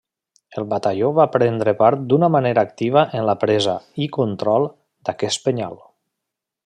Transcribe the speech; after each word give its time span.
El 0.59 0.63
batalló 0.69 1.09
va 1.17 1.25
prendre 1.35 1.73
part 1.81 2.07
d’una 2.13 2.29
manera 2.35 2.63
activa 2.69 3.03
en 3.19 3.27
la 3.29 3.37
presa 3.45 3.77
i 4.07 4.09
control 4.17 4.67
d’aquest 5.11 5.45
Penyal. 5.51 5.79